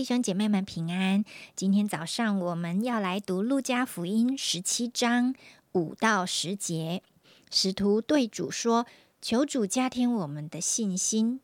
[0.00, 1.26] 弟兄姐妹们平安。
[1.54, 5.34] 今天早上我们要来读路加福音十七章
[5.72, 7.02] 五到十节。
[7.50, 8.86] 使徒对主说
[9.20, 11.40] ：“求主加添我们的信心。”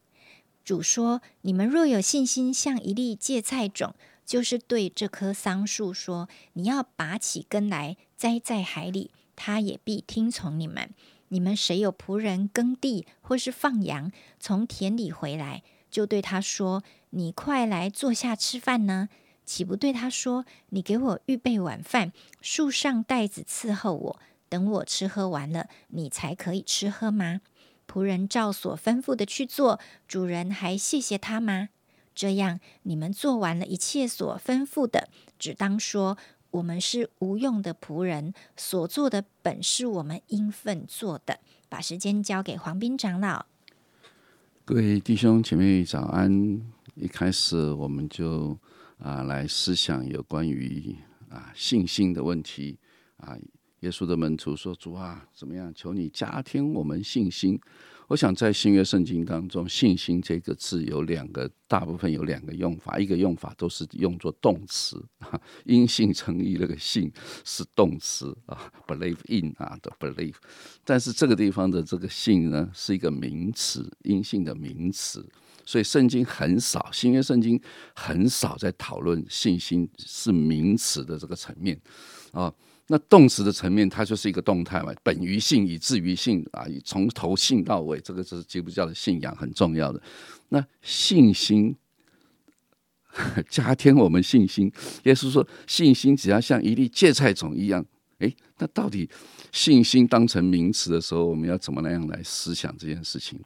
[0.64, 10.88] 主说：“你们若有信心，像一粒芥菜种，就是对这棵桑树说：‘你要拔起根来，栽在海里’，他也必听从你们。
[11.28, 14.10] 你们谁有仆人耕地或是放羊，
[14.40, 19.08] 从田里回来？”就对他说：“你快来坐下吃饭呢，
[19.44, 27.40] 岂不对他说：你给我预备晚饭，树上袋子伺候我，等我吃喝完了，你才可以吃喝吗？”
[27.86, 31.68] 仆人照所吩咐的去做，主人还谢谢他吗？
[32.14, 36.18] 这样，你们做完了一切所吩咐的，只当说：
[36.50, 41.38] 我们是无用的仆人，所做的本是我们应分做的。
[41.68, 43.46] 把时间交给黄斌长老。
[44.64, 46.75] 各位弟兄姐妹早安！
[46.96, 48.58] 一开始我们就
[48.96, 50.96] 啊来思想有关于
[51.28, 52.78] 啊信心的问题
[53.18, 53.36] 啊。
[53.80, 55.70] 耶稣的门徒说：“主啊，怎么样？
[55.74, 57.60] 求你加添我们信心。”
[58.08, 62.98] 我想在新约圣经当中，“信心”这个字有两个，大部分有两个用法。
[62.98, 65.04] 一个用法都是用作动词，
[65.64, 67.12] 因信称义，那个“信”
[67.44, 70.36] 是动词啊，believe in 啊的 believe。
[70.82, 75.24] 但是这个地方的这个“信”呢，是一个名词，阴性的名词。
[75.66, 77.60] 所以圣经很少，新约圣经
[77.94, 81.78] 很少在讨论信心是名词的这个层面
[82.30, 82.50] 啊。
[82.88, 90.00] 那动词的层面，它就是一个动态嘛，本于信，以至于信啊，从头信到尾，这个是基督教的信仰很重要的。
[90.50, 91.74] 那信心
[93.50, 94.70] 加添我们信心，
[95.02, 97.84] 耶稣说，信心只要像一粒芥菜种一样。
[98.18, 99.10] 诶，那到底
[99.50, 103.38] 信心当成名词的时候，我们要怎么那样来思想这件事情？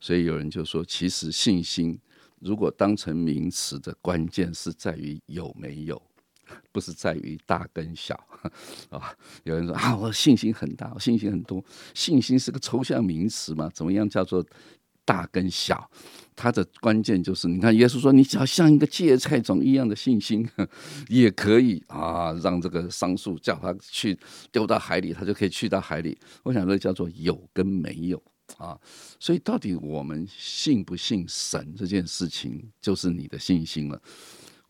[0.00, 1.98] 所以有人就说，其实信心
[2.40, 6.00] 如果当成名词的关键是在于有没有。
[6.72, 8.12] 不是在于大跟小
[8.90, 9.14] 啊！
[9.44, 11.64] 有人说啊，我信心很大，我信心很多。
[11.94, 13.70] 信心是个抽象名词嘛？
[13.72, 14.44] 怎么样叫做
[15.04, 15.88] 大跟小？
[16.34, 20.44] 它的关键就是，你看耶稣说，你只要像一个芥菜种一样的信心，
[21.08, 24.18] 也可以啊，让这个桑树叫他去
[24.50, 26.18] 丢到海里，他就可以去到海里。
[26.42, 28.20] 我想这叫做有跟没有
[28.58, 28.78] 啊。
[29.18, 34.00] 所以到底我们信不信神这件事情，就是你的信心了。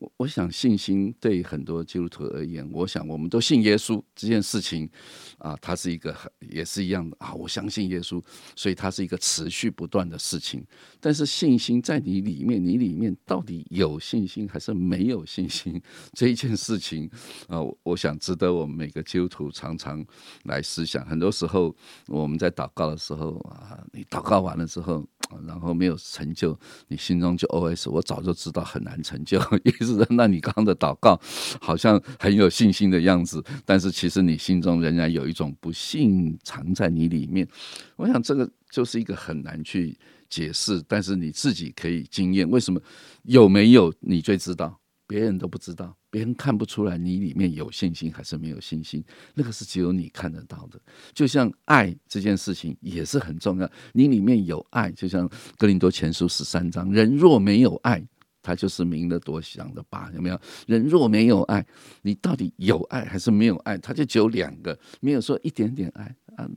[0.01, 4.89] 我我想信心对很多基督徒而言，我想我们都信耶稣这件事情，
[5.37, 8.19] 啊，它是一个很也是一样的啊，我相信耶稣，
[8.55, 10.65] 所以它是一个持续不断的事情。
[10.99, 15.79] 但是信心在你里面，你里面到底有信心还是没有信心
[16.17, 17.07] 这一件事情
[17.47, 20.03] 啊，我想值得我们每个基督徒常常
[20.45, 21.05] 来思想。
[21.05, 21.75] 很多时候
[22.07, 25.07] 我们在祷告的时候啊，你祷告完了之后。
[25.47, 29.39] 然后没有成就，你心中就 OS：我早就知道很难成就。
[29.63, 31.19] 意思是，那你刚刚的祷告
[31.59, 37.47] 好像很有信心的样子，但是其实你心中仍然有一种不信藏在你里面。
[37.95, 39.97] 我想这个就是一个很难去
[40.29, 42.49] 解释，但是你自己可以经验。
[42.49, 42.81] 为什么
[43.23, 44.80] 有没有你最知道？
[45.11, 50.79] 别人都不知道，别人看不出来你里面有信心还是没有信心，那个是只有你看得到的。
[51.13, 58.01] 就像爱这件事情也是很重要，你里面有爱，就像哥林多前书十三章，人若没有爱，
[58.41, 60.09] 他就是明的多想的吧？
[60.15, 60.39] 有没有？
[60.65, 61.65] 人若没有爱，
[62.03, 63.77] 你到底有爱还是没有爱？
[63.77, 66.49] 他就只有两个，没有说一点点爱啊，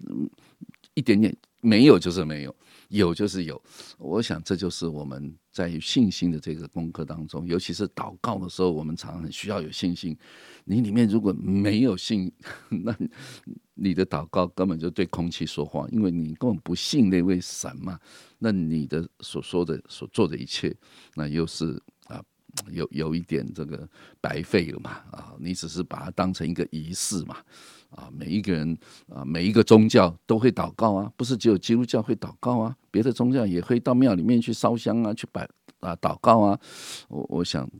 [0.95, 2.55] 一点点没有就是没有。
[2.91, 3.61] 有就是有，
[3.99, 10.17] 我想这就是我们在信心的这个功课当中，尤其是祷告的时候，我们常常很需要有信心。
[10.65, 12.31] 你里面如果没有信，
[12.69, 12.97] 那
[13.73, 17.99] 你的祷告根本就对空气说话，因为你根本不信那位神嘛。
[18.38, 20.73] 那你的所说的、所做的一切，
[21.17, 22.23] 那又是啊，
[22.71, 23.88] 有有一点这个
[24.21, 27.38] 白费了嘛啊，你只是把它当成一个仪式嘛。
[27.94, 28.76] 啊，每一个人
[29.08, 35.49] 啊，每一个宗教都会祷告啊，不是只有基督教会祷告啊，别的宗教也会到庙里面去烧香啊，去摆
[35.79, 36.58] 啊祷告啊。
[37.08, 37.70] 我我想，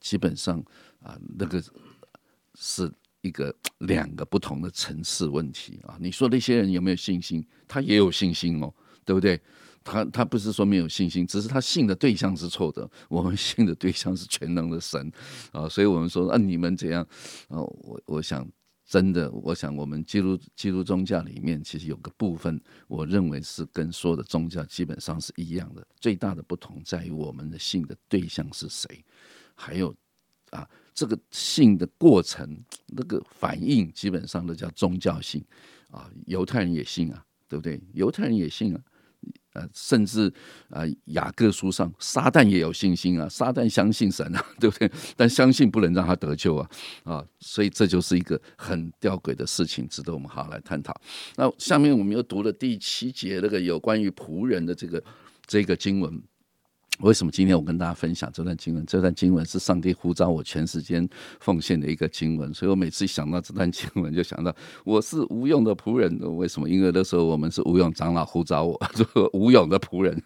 [0.00, 0.62] 基本上
[1.00, 1.60] 啊，那个
[2.54, 2.88] 是
[3.22, 5.98] 一个两个不同的层次问题啊。
[6.00, 7.44] 你说那些人有没有信心？
[7.66, 8.72] 他也有信心哦，
[9.04, 9.40] 对不对？
[9.82, 12.88] 他他不是说没有信心，只是他信的对象是错的。
[13.08, 15.10] 我们信的对象是全能的神
[15.50, 17.02] 啊，所以我们说啊，你们怎样
[17.48, 17.58] 啊？
[17.60, 18.48] 我我想。
[18.86, 25.86] 真的，我想我们基督基督宗教里面，其实有个部分，我认为是跟所有的宗教基本上是一样的。
[25.98, 29.04] 最大的不同在于我们的信的对象是谁，
[29.54, 29.94] 还有
[30.50, 35.42] 啊，这个信的过程那个反应，基本上都叫宗教性
[35.90, 36.10] 啊。
[36.26, 37.80] 犹太人也信啊，对不对？
[37.94, 38.80] 犹太人也信啊，
[39.54, 40.32] 呃，甚至
[40.68, 44.90] 啊，雅各书上，撒旦也有信心啊，撒旦相信神啊， 对不对？
[45.16, 46.70] 但相信不能让他得救啊，
[47.04, 50.94] 啊，所以这就是一个很吊诡的事情，值得我们好好来探讨。
[51.36, 55.02] 那下面我们又读了第七节那个有关于仆人的这个
[55.46, 56.22] 这个经文。
[57.00, 58.86] 为什么今天我跟大家分享这段经文？
[58.86, 61.06] 这段经文是上帝呼召我全时间
[61.40, 64.54] 奉献的一个经文，所以我每次想到这段经文，就想到
[64.84, 66.16] 我是无用的仆人。
[66.36, 66.68] 为什么？
[66.68, 70.22] 因为那时候我们是无用长老呼召我，做无用的仆人，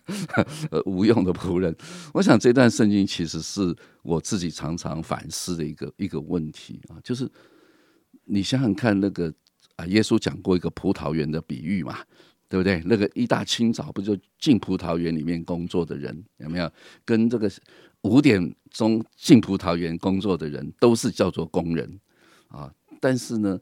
[0.71, 1.75] 呃，无用的仆人。
[2.13, 7.27] 我想这段圣经其实是我自己常常反思的一个一个问题啊，就是
[8.25, 9.33] 你想想看，那个
[9.77, 11.99] 啊，耶稣讲过一个葡萄园的比喻嘛。
[12.49, 12.83] 对不对？
[12.87, 16.73] 那个一大清早不就进葡萄园里面工作的人有没有？
[17.05, 17.51] 跟这个
[18.03, 22.01] 五点钟进葡萄园工作的人都是叫做工人
[22.49, 22.73] 啊。
[23.01, 23.61] 但是呢，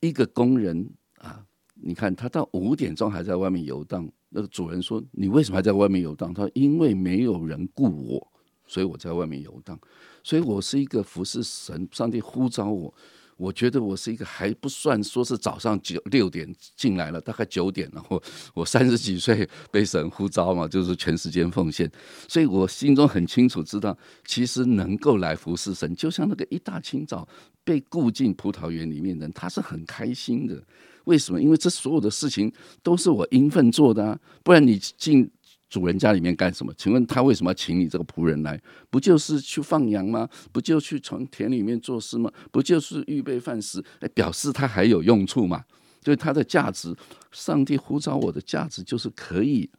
[0.00, 0.88] 一个工人
[1.18, 4.08] 啊，你看他到五点钟还在外面游荡。
[4.34, 8.32] 那个主人说：“你为什么还在外面游荡？”他说：“因为没有人雇我，
[8.66, 9.78] 所以我在外面游荡。
[10.24, 12.94] 所以我是一个服侍神，上帝呼召我。”
[13.42, 18.04] 我觉得我是一个还不算说是早上九六点进来了，大概九点了。
[18.08, 18.22] 我
[18.54, 21.90] 我三十几岁被神呼召嘛，就是全时间奉献，
[22.28, 27.26] 所以我心中很清楚知道，其实能够来服侍神，就像那个一大清早
[27.64, 30.62] 被雇进葡萄园里面的人，他是很开心的。
[31.06, 31.42] 为什么？
[31.42, 35.28] 因为这所有的事情都是我应份做的啊，不然你进。
[35.72, 36.70] 主人家里面干什么？
[36.76, 38.60] 请问他为什么要请你这个仆人来？
[38.90, 40.28] 不就是去放羊吗？
[40.52, 42.30] 不就去从田里面做事吗？
[42.50, 43.82] 不就是预备饭食？
[44.00, 45.64] 来表示他还有用处嘛？
[46.02, 46.94] 所以他的价值，
[47.30, 49.70] 上帝呼召我的价值就是可以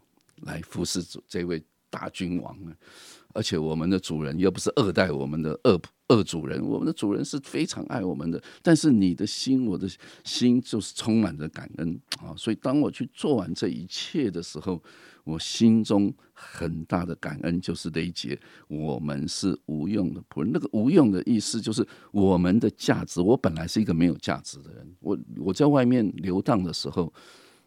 [0.42, 2.74] 来服侍这位大君王啊！
[3.36, 5.78] 而且我们的主人又不是二代我们的二
[6.10, 8.42] 恶主人，我们的主人是非常爱我们的。
[8.62, 9.88] 但是你的心，我的
[10.24, 12.34] 心就是充满着感恩啊！
[12.36, 14.82] 所以当我去做完这一切的时候。
[15.26, 20.52] 我心中很大的感恩，就是这一节，我们是无用的仆人。
[20.52, 23.22] 那个无用的意思，就是我们的价值。
[23.22, 27.14] 我本来是一个没有价值的人，我我在外面流荡的时候。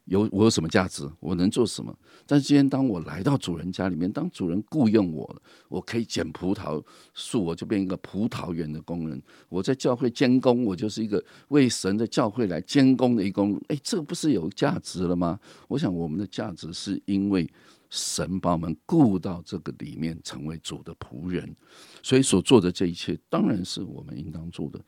[0.07, 1.09] 有我有什么价值？
[1.21, 1.97] 我能做什么？
[2.27, 6.83] 但是今天当我来到主人家里面，当主人雇佣我，我可以捡葡萄
[7.13, 9.21] 树，我就变一个葡萄园的工人。
[9.49, 13.61] 我在教会监工，我就是一个为神的教会来监工的一工。
[13.69, 15.39] 哎，这不是有价值了吗？
[15.69, 17.49] 我想我们的价值是因为
[17.91, 21.55] 神把我们雇到这个里面，成为主的仆人，
[22.03, 24.81] 所以所做的这一切，当然是我们应当做的。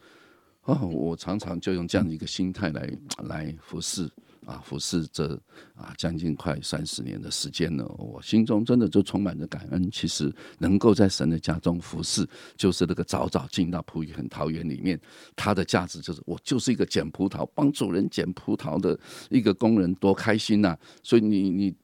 [0.64, 2.90] 哦，我常常就用这样的一个心态来
[3.24, 4.10] 来服侍。
[4.46, 5.38] 啊，服侍这
[5.74, 9.90] 啊将近快三十年的时间了，我心中真的就充满着感恩。
[9.90, 12.26] 其实能够在神的家中服侍，
[12.56, 14.98] 就是那个早早进到葡萄园里面，
[15.36, 20.74] 它的价值就是我就是一个捡葡萄、帮主人捡葡萄的一个工人，多开心呐！
[21.02, 21.74] 所以你你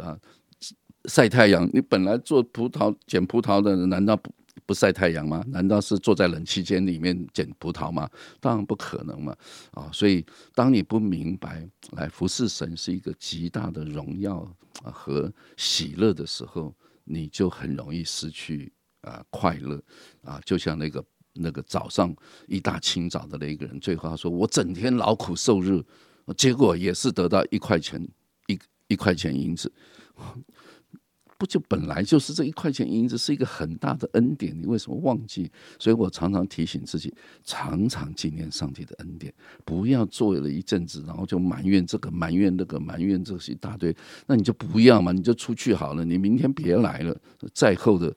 [0.00, 0.18] 啊
[1.04, 4.32] 晒太阳，你本来做葡萄捡葡萄的，难道不？
[4.66, 5.44] 不晒太阳吗？
[5.48, 8.08] 难道是坐在冷气间里面捡葡萄吗？
[8.40, 9.36] 当然不可能嘛！
[9.72, 10.24] 啊，所以
[10.54, 14.46] 当你不明白来服侍神是一个极大的荣耀
[14.84, 16.74] 和喜乐的时候，
[17.04, 18.72] 你就很容易失去
[19.02, 19.82] 啊快乐
[20.22, 20.40] 啊。
[20.46, 22.14] 就像那个那个早上
[22.46, 25.84] 一大清早的那个人，最后他说：“我整天劳苦受日，
[26.36, 28.02] 结果也是得到一块钱
[28.46, 29.70] 一一块钱银子。”
[31.36, 35.50] 不就本来就是这一块钱银子是一个很大的恩典，你为什么忘记？
[35.78, 37.12] 所以我常常提醒自己，
[37.42, 39.32] 常常纪念上帝的恩典，
[39.64, 43.94] 不要做了一阵子，然后就埋怨这个埋怨那个埋怨这些一大堆，
[44.26, 47.16] 那你就不要嘛，你就出去好了，你明天别来了，
[47.52, 48.14] 再后的。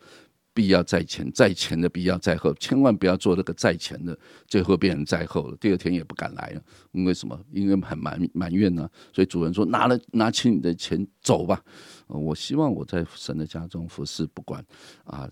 [0.58, 5.58] 必要在前，在前的必要在后，千万不要做那个在前的，最后变成在后了。
[5.58, 6.62] 第二天也不敢来了，
[6.94, 7.40] 因为什么？
[7.52, 8.90] 因为很埋埋怨呢。
[9.14, 11.64] 所以主人说：“拿了，拿起你的钱走吧。”
[12.10, 14.66] 我希望我在神的家中服侍，不管
[15.04, 15.30] 啊，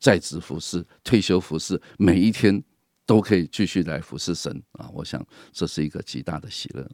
[0.00, 2.64] 在职服侍、退休服侍，每一天
[3.04, 4.88] 都可以继续来服侍神啊！
[4.94, 5.22] 我想
[5.52, 6.90] 这是一个极大的喜乐。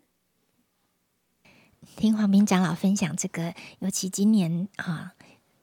[1.94, 5.14] 听黄明长老分享这个，尤其今年啊。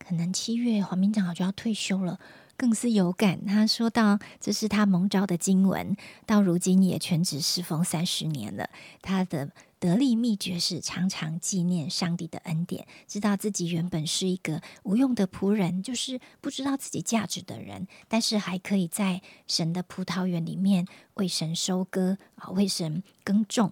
[0.09, 2.19] 可能七月黄明长好就要退休了，
[2.57, 3.45] 更是有感。
[3.45, 8.67] 他说到，这是他蒙召的经文，到如今也全职侍奉三十年了。
[9.03, 23.71] 他的得力秘诀是常常纪念上帝的恩典，知道自己原本是一个无用的仆人，就是不知道自己价值的人，但是还可以在神的葡萄园里面为神收割啊，为神耕种，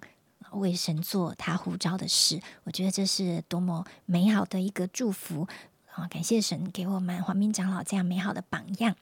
[0.52, 2.40] 为神做他呼召的事。
[2.66, 5.48] 我觉得这是多么美好的一个祝福。
[5.98, 8.96] 啊，感谢神给我们黄明长老这样美好的榜样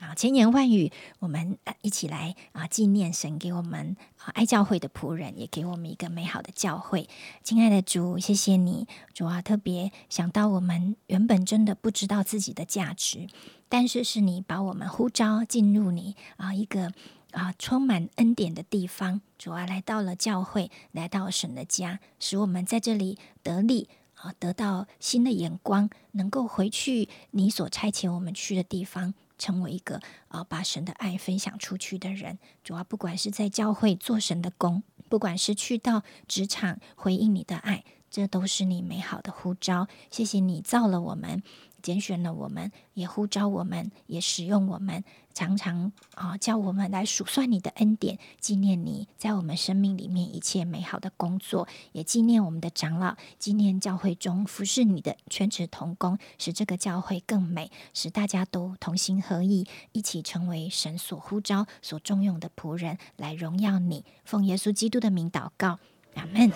[0.00, 7.08] 啊，千言万语，我们一起来啊纪念神给我们啊爱教会的仆人，也给我们一个美好的教会。
[7.42, 13.28] 亲爱的主，谢谢你，主啊，特别想到我们原本真的不知道自己的价值，
[13.70, 16.92] 但是是你把我们呼召进入你啊一个
[17.30, 19.22] 啊充满恩典的地方。
[19.38, 23.88] 主啊，来到了教会，来到神的家，使我们在这里得力。
[24.22, 32.38] 啊，得到新的眼光，能够回去你所差遣我们去的地方，成为一个啊，把神的爱分享出去的人。
[32.62, 39.88] 主要不管是在教会做神的工，不管是去到职场回应你的爱，这都是你美好的呼召。
[40.12, 41.42] 谢谢你造了我们。
[41.82, 45.02] 拣选了我们，也呼召我们，也使用我们，
[45.34, 64.04] 常常啊叫我们来数算你的恩典，纪念你在我们生命里面一切美好的工作，也纪念我们的长老，纪念教会中服侍你的全职同工，使这个教会更美，使大家都同心合意，一起成为神所呼召、所重用的仆人，来荣耀你。
[64.24, 65.80] 奉耶稣基督的名祷告，
[66.14, 66.52] 阿门。